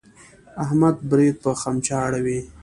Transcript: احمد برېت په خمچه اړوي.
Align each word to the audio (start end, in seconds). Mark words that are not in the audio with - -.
احمد 0.63 0.95
برېت 1.09 1.35
په 1.43 1.51
خمچه 1.61 1.93
اړوي. 2.05 2.39